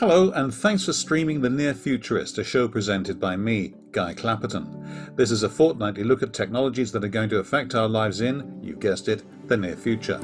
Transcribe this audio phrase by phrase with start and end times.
[0.00, 5.14] Hello, and thanks for streaming The Near Futurist, a show presented by me, Guy Clapperton.
[5.14, 8.58] This is a fortnightly look at technologies that are going to affect our lives in,
[8.62, 10.18] you guessed it, the near future.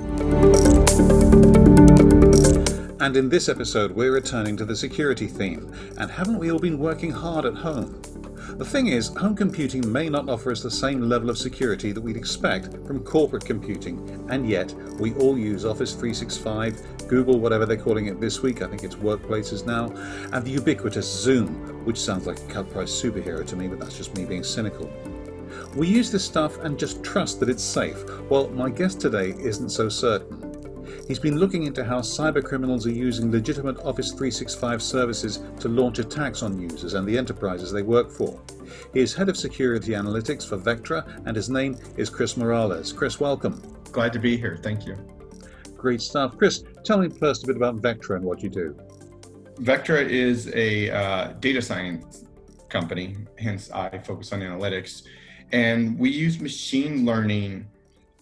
[3.01, 5.70] And in this episode, we're returning to the security theme.
[5.98, 8.01] And haven't we all been working hard at home?
[8.56, 12.01] The thing is, home computing may not offer us the same level of security that
[12.01, 17.77] we'd expect from corporate computing, and yet we all use Office 365, Google, whatever they're
[17.77, 19.87] calling it this week, I think it's workplaces now,
[20.33, 23.97] and the ubiquitous Zoom, which sounds like a cut price superhero to me, but that's
[23.97, 24.91] just me being cynical.
[25.74, 28.02] We use this stuff and just trust that it's safe.
[28.30, 30.47] Well, my guest today isn't so certain.
[31.06, 36.42] He's been looking into how cybercriminals are using legitimate Office 365 services to launch attacks
[36.42, 38.41] on users and the enterprises they work for.
[38.92, 42.92] He is head of security analytics for Vectra, and his name is Chris Morales.
[42.92, 43.62] Chris, welcome.
[43.92, 44.59] Glad to be here.
[44.61, 44.97] Thank you.
[45.77, 46.37] Great stuff.
[46.37, 48.77] Chris, tell me first a bit about Vectra and what you do.
[49.57, 52.25] Vectra is a uh, data science
[52.69, 55.03] company, hence I focus on analytics.
[55.53, 57.67] And we use machine learning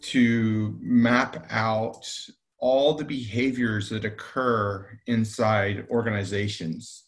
[0.03, 2.07] to map out
[2.59, 7.04] all the behaviors that occur inside organizations.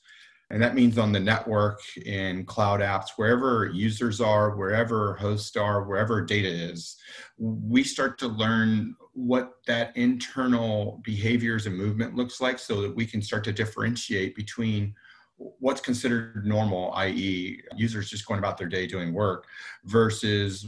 [0.51, 5.83] And that means on the network, in cloud apps, wherever users are, wherever hosts are,
[5.83, 6.97] wherever data is,
[7.37, 13.07] we start to learn what that internal behaviors and movement looks like so that we
[13.07, 14.95] can start to differentiate between
[15.37, 19.47] what's considered normal, i.e., users just going about their day doing work,
[19.85, 20.65] versus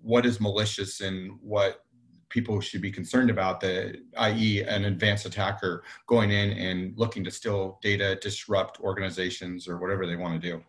[0.00, 1.84] what is malicious and what
[2.30, 4.62] people should be concerned about the i.e.
[4.62, 10.16] an advanced attacker going in and looking to steal data disrupt organizations or whatever they
[10.16, 10.62] want to do.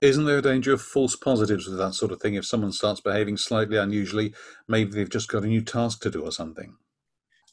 [0.00, 2.34] Isn't there a danger of false positives with that sort of thing?
[2.34, 4.34] If someone starts behaving slightly unusually
[4.68, 6.76] maybe they've just got a new task to do or something.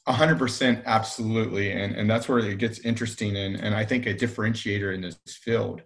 [0.08, 4.94] 100% absolutely and, and that's where it gets interesting and, and i think a differentiator
[4.94, 5.82] in this field.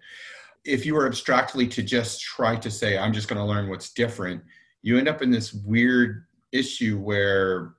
[0.65, 3.93] If you were abstractly to just try to say i'm just going to learn what's
[3.93, 4.43] different
[4.83, 7.75] you end up in this weird issue where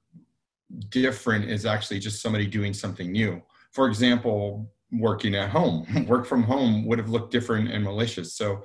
[0.89, 3.41] different is actually just somebody doing something new.
[3.71, 8.35] For example, working at home, work from home would have looked different and malicious.
[8.35, 8.63] So,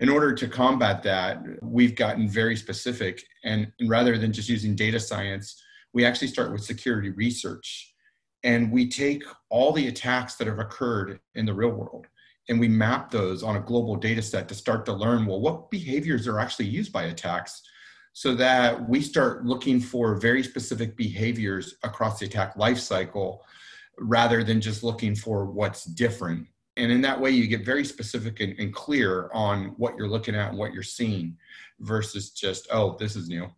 [0.00, 3.22] in order to combat that, we've gotten very specific.
[3.44, 7.94] And, and rather than just using data science, we actually start with security research.
[8.42, 12.08] And we take all the attacks that have occurred in the real world
[12.48, 15.70] and we map those on a global data set to start to learn well, what
[15.70, 17.62] behaviors are actually used by attacks
[18.14, 23.40] so that we start looking for very specific behaviors across the attack lifecycle
[23.98, 26.46] rather than just looking for what's different.
[26.76, 30.36] And in that way, you get very specific and, and clear on what you're looking
[30.36, 31.36] at and what you're seeing
[31.80, 33.48] versus just, oh, this is new.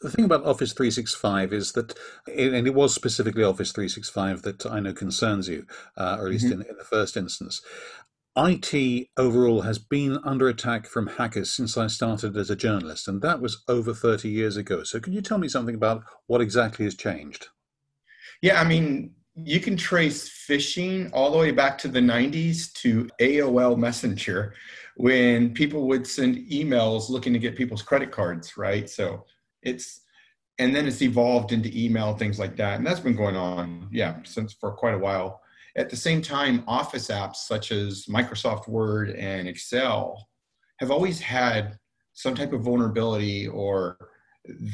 [0.00, 1.96] The thing about Office 365 is that,
[2.26, 6.46] and it was specifically Office 365 that I know concerns you, uh, or at least
[6.46, 6.62] mm-hmm.
[6.62, 7.62] in, in the first instance.
[8.36, 13.20] IT overall has been under attack from hackers since I started as a journalist, and
[13.20, 14.84] that was over 30 years ago.
[14.84, 17.48] So, can you tell me something about what exactly has changed?
[18.40, 23.08] Yeah, I mean, you can trace phishing all the way back to the 90s to
[23.20, 24.54] AOL Messenger
[24.96, 28.88] when people would send emails looking to get people's credit cards, right?
[28.88, 29.26] So,
[29.62, 30.00] it's
[30.58, 34.16] and then it's evolved into email things like that and that's been going on yeah
[34.24, 35.41] since for quite a while
[35.76, 40.28] at the same time, Office apps such as Microsoft Word and Excel
[40.78, 41.78] have always had
[42.12, 43.96] some type of vulnerability or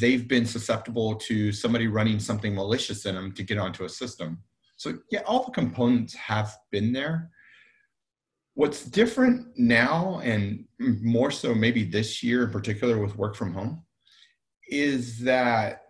[0.01, 4.43] they've been susceptible to somebody running something malicious in them to get onto a system.
[4.77, 7.31] So, yeah, all the components have been there.
[8.55, 13.85] What's different now, and more so maybe this year in particular with work from home,
[14.69, 15.83] is that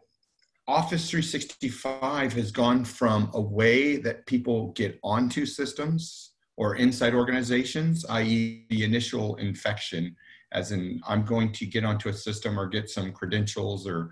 [0.69, 8.05] Office 365 has gone from a way that people get onto systems or inside organizations,
[8.11, 10.15] i.e., the initial infection,
[10.53, 14.11] as in, I'm going to get onto a system or get some credentials or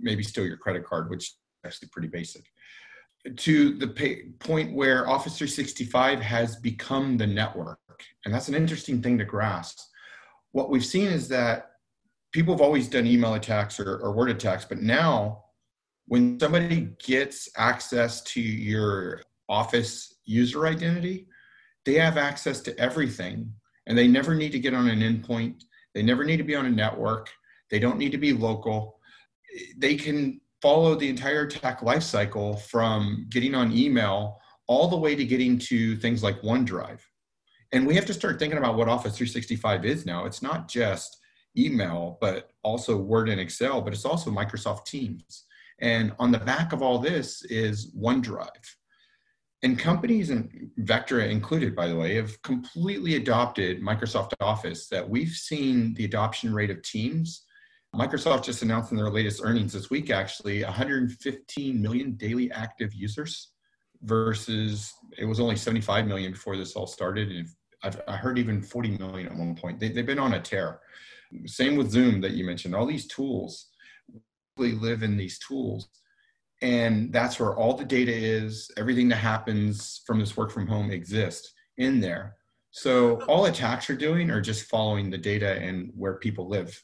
[0.00, 1.36] maybe steal your credit card, which is
[1.66, 2.44] actually pretty basic,
[3.34, 7.80] to the pay- point where Office 365 has become the network.
[8.24, 9.80] And that's an interesting thing to grasp.
[10.52, 11.72] What we've seen is that
[12.30, 15.46] people have always done email attacks or, or word attacks, but now
[16.08, 21.28] when somebody gets access to your office user identity,
[21.84, 23.52] they have access to everything
[23.86, 25.62] and they never need to get on an endpoint.
[25.94, 27.30] They never need to be on a network.
[27.70, 28.98] They don't need to be local.
[29.76, 35.24] They can follow the entire attack lifecycle from getting on email all the way to
[35.24, 37.00] getting to things like OneDrive.
[37.72, 40.24] And we have to start thinking about what Office 365 is now.
[40.24, 41.18] It's not just
[41.56, 45.44] email, but also Word and Excel, but it's also Microsoft Teams
[45.80, 48.48] and on the back of all this is OneDrive.
[49.62, 55.30] And companies and Vectra included, by the way, have completely adopted Microsoft Office that we've
[55.30, 57.44] seen the adoption rate of Teams.
[57.94, 63.50] Microsoft just announced in their latest earnings this week, actually, 115 million daily active users
[64.02, 67.30] versus it was only 75 million before this all started.
[67.32, 67.48] And
[67.82, 69.80] I've, I heard even 40 million at one point.
[69.80, 70.80] They, they've been on a tear.
[71.46, 72.76] Same with Zoom that you mentioned.
[72.76, 73.66] All these tools
[74.58, 75.88] live in these tools.
[76.60, 78.70] And that's where all the data is.
[78.76, 82.36] Everything that happens from this work from home exists in there.
[82.70, 86.82] So all attacks are doing are just following the data and where people live.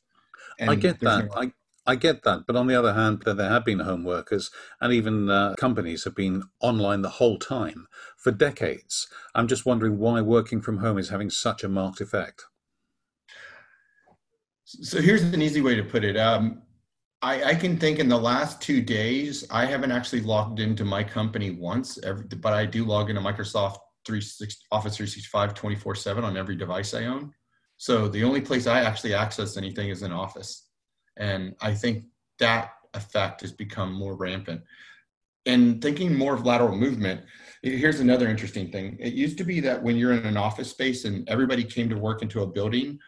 [0.59, 1.27] And i get that.
[1.27, 1.53] no- I,
[1.87, 2.45] I get that.
[2.47, 4.51] But on the other hand there have been home workers
[4.81, 7.87] and even uh, companies have been online the whole time
[8.17, 9.09] for decades.
[9.35, 12.45] I'm just wondering why working from home is having such a marked effect.
[14.65, 16.17] So here's an easy way to put it.
[16.17, 16.63] Um,
[17.25, 21.03] I, I, can think in the last two days, I haven't actually logged into my
[21.03, 26.37] company once, every, but I do log into Microsoft 360, Office 365 24 7 on
[26.37, 27.33] every device I own.
[27.79, 30.69] So the only place I actually access anything is in Office.
[31.17, 32.05] And I think
[32.41, 34.61] that effect has become more rampant.
[35.47, 37.23] And thinking more of lateral movement,
[37.63, 38.99] here's another interesting thing.
[39.01, 41.97] It used to be that when you're in an office space and everybody came to
[41.97, 42.99] work into a building,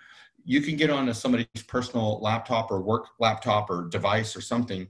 [0.46, 4.86] you can get onto somebody's personal laptop or work laptop or device or something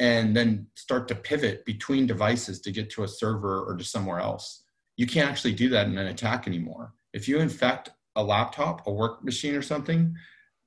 [0.00, 4.18] and then start to pivot between devices to get to a server or to somewhere
[4.18, 4.64] else.
[4.96, 6.92] You can't actually do that in an attack anymore.
[7.12, 10.14] If you infect a laptop, a work machine or something,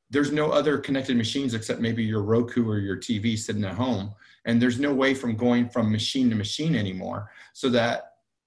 [0.10, 4.14] there's no other connected machines except maybe your Roku or your TV sitting at home.
[4.46, 7.30] And there's no way from going from machine to machine anymore.
[7.54, 8.06] So that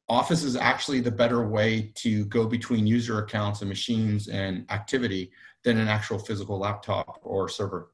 [0.08, 5.30] Office is actually the better way to go between user accounts and machines and activity
[5.64, 7.88] than an actual physical laptop or server.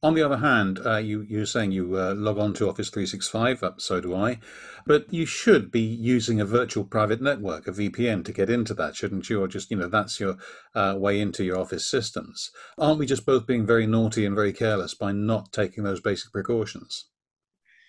[0.00, 3.62] On the other hand, uh, you, you're saying you uh, log on to Office 365,
[3.64, 4.38] uh, so do I,
[4.86, 8.94] but you should be using a virtual private network, a VPN, to get into that,
[8.94, 9.42] shouldn't you?
[9.42, 10.36] Or just, you know, that's your
[10.76, 12.52] uh, way into your Office systems.
[12.78, 16.30] Aren't we just both being very naughty and very careless by not taking those basic
[16.30, 17.06] precautions?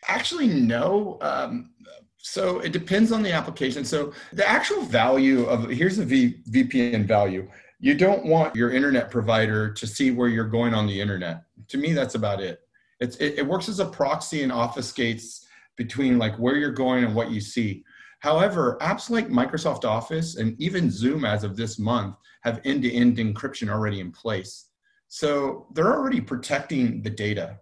[0.08, 1.20] Actually, no.
[1.22, 1.72] Um,
[2.18, 3.86] so it depends on the application.
[3.86, 7.48] So the actual value of here's the v, VPN value
[7.80, 11.44] you don't want your internet provider to see where you're going on the internet.
[11.70, 12.62] To me, that's about it.
[13.00, 15.46] It's, it, it works as a proxy and obfuscates
[15.78, 17.86] between like where you're going and what you see.
[18.20, 23.70] However, apps like Microsoft Office and even Zoom as of this month have end-to-end encryption
[23.70, 24.68] already in place.
[25.08, 27.60] So they're already protecting the data.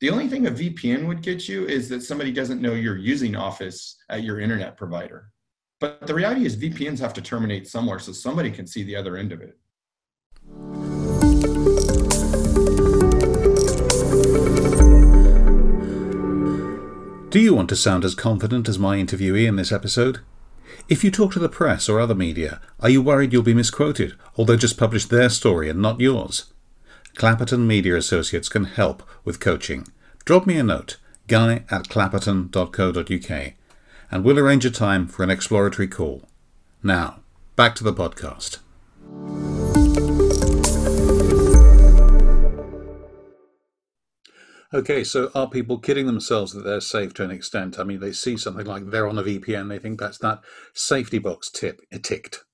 [0.00, 3.36] The only thing a VPN would get you is that somebody doesn't know you're using
[3.36, 5.30] Office at your internet provider.
[5.80, 9.16] But the reality is VPNs have to terminate somewhere so somebody can see the other
[9.16, 9.58] end of it.
[17.30, 20.20] Do you want to sound as confident as my interviewee in this episode?
[20.88, 24.14] If you talk to the press or other media, are you worried you'll be misquoted,
[24.36, 26.52] or they'll just publish their story and not yours?
[27.16, 29.86] Clapperton Media Associates can help with coaching.
[30.26, 33.54] Drop me a note, guy at clapperton.co.uk
[34.10, 36.28] and we'll arrange a time for an exploratory call.
[36.82, 37.20] Now,
[37.56, 38.58] back to the podcast.
[44.72, 47.78] Okay, so are people kidding themselves that they're safe to an extent?
[47.78, 50.40] I mean, they see something like they're on a VPN, they think that's that
[50.74, 52.44] safety box tip ticked.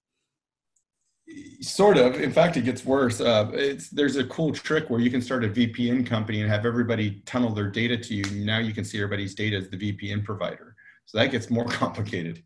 [1.61, 2.21] Sort of.
[2.21, 3.21] In fact, it gets worse.
[3.21, 6.65] Uh, it's there's a cool trick where you can start a VPN company and have
[6.65, 8.25] everybody tunnel their data to you.
[8.45, 10.76] Now you can see everybody's data as the VPN provider.
[11.07, 12.43] So that gets more complicated.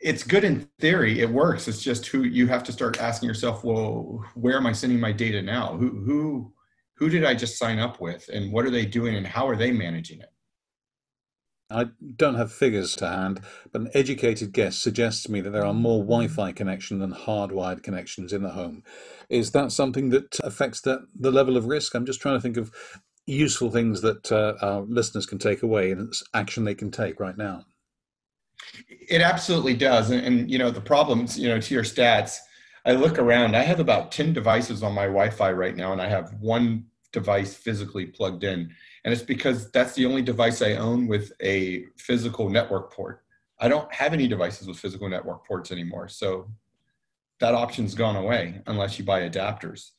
[0.00, 1.68] It's good in theory, it works.
[1.68, 5.10] It's just who you have to start asking yourself, well, where am I sending my
[5.10, 5.76] data now?
[5.76, 6.52] Who who
[6.96, 9.56] who did I just sign up with and what are they doing and how are
[9.56, 10.32] they managing it?
[11.68, 13.40] I don't have figures to hand,
[13.72, 17.12] but an educated guess suggests to me that there are more Wi Fi connections than
[17.12, 18.84] hardwired connections in the home.
[19.28, 21.94] Is that something that affects the, the level of risk?
[21.94, 22.70] I'm just trying to think of
[23.26, 27.36] useful things that uh, our listeners can take away and action they can take right
[27.36, 27.64] now.
[28.88, 30.10] It absolutely does.
[30.10, 32.38] And, and, you know, the problems, you know, to your stats,
[32.84, 36.00] I look around, I have about 10 devices on my Wi Fi right now, and
[36.00, 38.70] I have one device physically plugged in.
[39.04, 43.22] And it's because that's the only device I own with a physical network port.
[43.58, 46.08] I don't have any devices with physical network ports anymore.
[46.08, 46.48] So
[47.40, 49.90] that option's gone away unless you buy adapters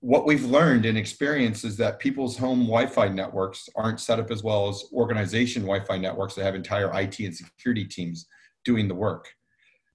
[0.00, 4.42] what we've learned and experienced is that people's home Wi-Fi networks aren't set up as
[4.42, 8.26] well as organization Wi-Fi networks that have entire IT and security teams
[8.64, 9.28] doing the work.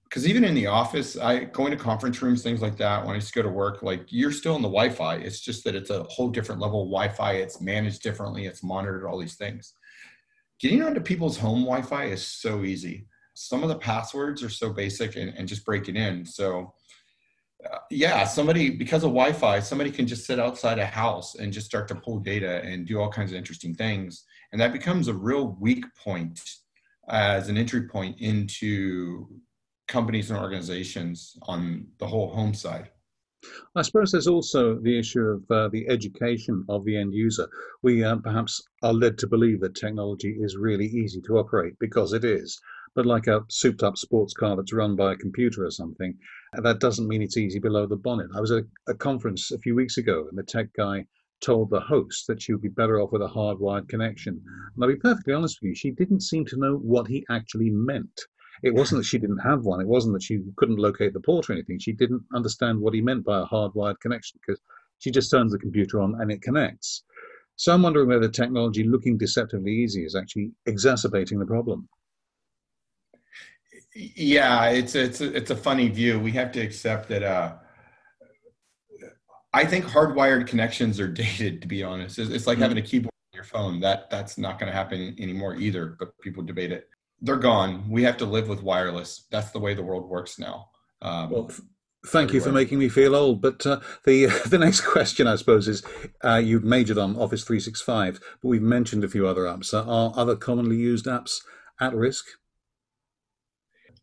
[0.04, 3.06] Because even in the office, I going to conference rooms, things like that.
[3.06, 5.16] When I just go to work, like you're still in the Wi-Fi.
[5.16, 7.32] It's just that it's a whole different level of Wi-Fi.
[7.34, 8.44] It's managed differently.
[8.44, 9.04] It's monitored.
[9.04, 9.72] All these things.
[10.60, 13.06] Getting onto people's home Wi-Fi is so easy.
[13.34, 16.26] some of the passwords are so basic and, and just break it in.
[16.26, 16.74] So,
[17.90, 21.66] yeah, somebody, because of Wi Fi, somebody can just sit outside a house and just
[21.66, 24.24] start to pull data and do all kinds of interesting things.
[24.52, 26.40] And that becomes a real weak point
[27.08, 29.26] as an entry point into
[29.88, 32.90] companies and organizations on the whole home side.
[33.74, 37.48] I suppose there's also the issue of uh, the education of the end user.
[37.82, 42.12] We uh, perhaps are led to believe that technology is really easy to operate because
[42.12, 42.60] it is.
[42.94, 46.16] But like a souped up sports car that's run by a computer or something,
[46.52, 48.30] that doesn't mean it's easy below the bonnet.
[48.36, 51.06] I was at a conference a few weeks ago and the tech guy
[51.40, 54.40] told the host that she would be better off with a hardwired connection.
[54.74, 57.70] And I'll be perfectly honest with you, she didn't seem to know what he actually
[57.70, 58.20] meant.
[58.62, 59.80] It wasn't that she didn't have one.
[59.80, 61.78] It wasn't that she couldn't locate the port or anything.
[61.78, 64.60] She didn't understand what he meant by a hardwired connection because
[64.98, 67.02] she just turns the computer on and it connects.
[67.56, 71.88] So I'm wondering whether technology looking deceptively easy is actually exacerbating the problem.
[73.94, 76.18] Yeah, it's it's a, it's a funny view.
[76.18, 77.22] We have to accept that.
[77.22, 77.54] Uh,
[79.54, 81.62] I think hardwired connections are dated.
[81.62, 82.62] To be honest, it's, it's like mm-hmm.
[82.62, 83.80] having a keyboard on your phone.
[83.80, 85.96] That that's not going to happen anymore either.
[85.98, 86.88] But people debate it
[87.22, 87.88] they're gone.
[87.88, 89.26] We have to live with wireless.
[89.30, 90.68] That's the way the world works now.
[91.00, 91.50] Um, well,
[92.06, 93.40] thank you for making me feel old.
[93.40, 95.82] But uh, the the next question, I suppose, is
[96.22, 99.72] uh, you've majored on Office 365, but we've mentioned a few other apps.
[99.72, 101.38] Are other commonly used apps
[101.80, 102.26] at risk?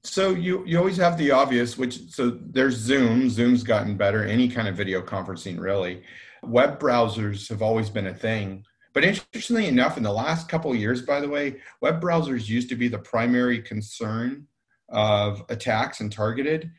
[0.04, 3.30] So you you always have the obvious, which so there's Zoom.
[3.30, 4.24] Zoom's gotten better.
[4.24, 6.04] Any kind of video conferencing, really.
[6.42, 8.64] Web browsers have always been a thing.
[8.94, 12.76] But interestingly enough, in the last couple years, by the way, web browsers used to
[12.76, 14.48] be the primary concern
[14.88, 16.72] of attacks and targeted,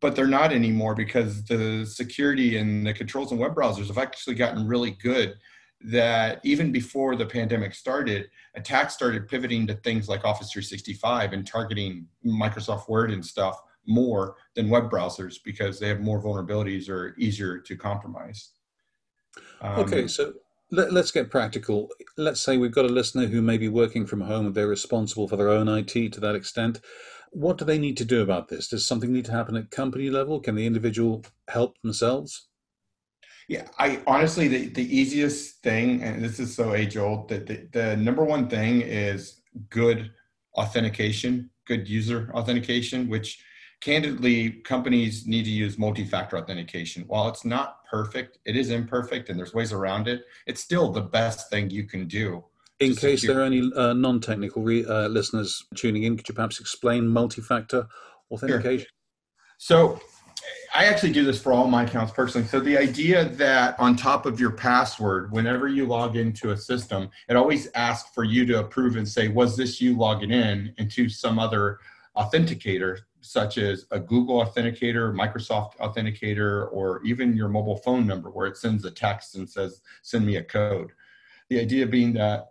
[0.00, 4.34] but they're not anymore because the security and the controls in web browsers have actually
[4.34, 5.34] gotten really good.
[5.84, 11.46] That even before the pandemic started, attacks started pivoting to things like Office 365 and
[11.46, 17.14] targeting Microsoft Word and stuff more than web browsers because they have more vulnerabilities or
[17.18, 18.50] easier to compromise.
[19.60, 20.34] Um, okay, so
[20.70, 21.90] let, us get practical.
[22.16, 25.28] Let's say we've got a listener who may be working from home and they're responsible
[25.28, 26.80] for their own IT to that extent.
[27.30, 28.68] What do they need to do about this?
[28.68, 30.40] Does something need to happen at company level?
[30.40, 32.48] Can the individual help themselves?
[33.48, 37.68] Yeah, I honestly, the, the easiest thing, and this is so age old, that the,
[37.72, 40.10] the number one thing is good
[40.56, 43.42] authentication, good user authentication, which
[43.82, 47.02] candidly, companies need to use multi-factor authentication.
[47.08, 50.22] While it's not perfect, it is imperfect, and there's ways around it.
[50.46, 52.44] It's still the best thing you can do.
[52.78, 53.34] In case secure.
[53.34, 57.86] there are any uh, non-technical re- uh, listeners tuning in, could you perhaps explain multi-factor
[58.30, 58.86] authentication?
[58.86, 58.88] Sure.
[59.58, 60.00] So,
[60.74, 62.46] I actually do this for all my accounts personally.
[62.46, 67.10] So the idea that on top of your password, whenever you log into a system,
[67.28, 71.08] it always asks for you to approve and say, was this you logging in into
[71.08, 71.78] some other
[72.16, 78.46] authenticator such as a Google Authenticator, Microsoft Authenticator, or even your mobile phone number where
[78.46, 80.90] it sends a text and says, send me a code.
[81.48, 82.48] The idea being that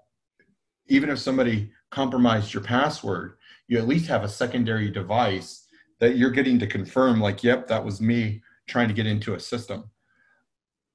[0.88, 3.34] even if somebody compromised your password,
[3.68, 5.68] you at least have a secondary device
[6.02, 9.40] that you're getting to confirm, like, yep, that was me trying to get into a
[9.40, 9.90] system.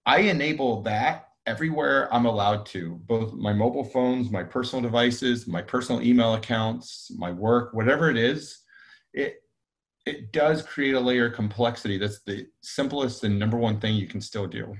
[0.05, 5.63] I enable that everywhere I'm allowed to, both my mobile phones, my personal devices, my
[5.63, 8.59] personal email accounts, my work, whatever it is.
[9.15, 9.37] It,
[10.05, 11.99] it does create a layer of complexity.
[11.99, 14.75] That's the simplest and number one thing you can still do.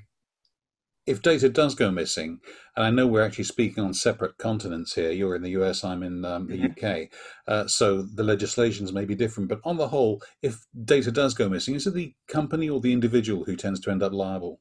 [1.07, 2.41] If data does go missing,
[2.77, 6.03] and I know we're actually speaking on separate continents here, you're in the US, I'm
[6.03, 6.87] in um, the mm-hmm.
[6.87, 7.09] UK,
[7.47, 11.49] uh, so the legislations may be different, but on the whole, if data does go
[11.49, 14.61] missing, is it the company or the individual who tends to end up liable?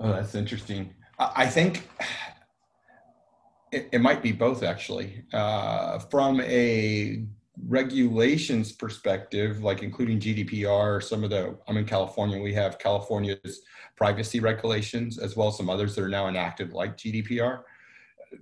[0.00, 0.94] Oh, that's interesting.
[1.18, 1.88] I think
[3.72, 5.24] it, it might be both actually.
[5.32, 7.24] Uh, from a
[7.66, 13.62] regulations perspective, like including GDPR, some of the, I'm in California, we have California's
[13.96, 17.62] privacy regulations, as well as some others that are now enacted like GDPR.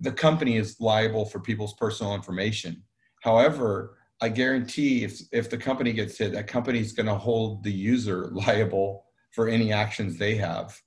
[0.00, 2.82] The company is liable for people's personal information.
[3.22, 7.62] However, I guarantee if, if the company gets hit, that company is going to hold
[7.62, 10.80] the user liable for any actions they have.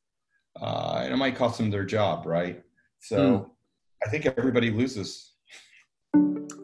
[0.59, 2.61] Uh, and it might cost them their job, right?
[2.99, 3.49] So mm.
[4.05, 5.33] I think everybody loses.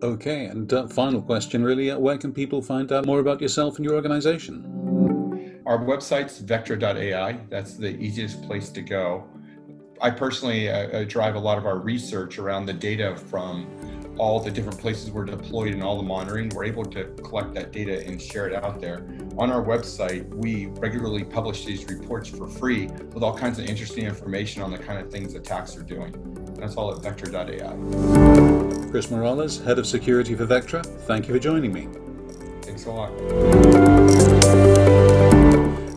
[0.04, 3.78] Okay, and uh, final question really uh, where can people find out more about yourself
[3.78, 5.62] and your organization?
[5.66, 7.40] Our website's vectra.ai.
[7.50, 9.24] That's the easiest place to go.
[10.02, 13.68] I personally uh, uh, drive a lot of our research around the data from
[14.18, 16.50] all the different places we're deployed and all the monitoring.
[16.50, 19.08] We're able to collect that data and share it out there.
[19.38, 24.06] On our website, we regularly publish these reports for free with all kinds of interesting
[24.06, 26.45] information on the kind of things attacks are doing.
[26.58, 28.90] That's all at vectra.ai.
[28.92, 31.88] Chris Morales, Head of Security for Vectra, thank you for joining me.
[32.62, 33.12] Thanks a lot.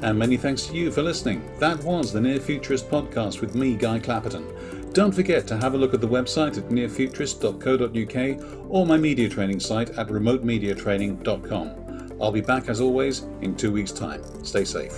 [0.02, 1.48] And many thanks to you for listening.
[1.58, 4.92] That was the Near Futurist podcast with me, Guy Clapperton.
[4.94, 9.60] Don't forget to have a look at the website at nearfuturist.co.uk or my media training
[9.60, 12.16] site at remotemediatraining.com.
[12.20, 14.22] I'll be back as always in two weeks' time.
[14.44, 14.92] Stay safe.